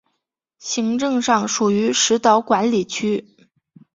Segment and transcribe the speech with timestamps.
[0.57, 3.35] 行政上属于石岛管理区。